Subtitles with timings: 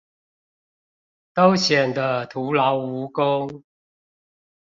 [1.35, 3.63] 都顯得徒勞無功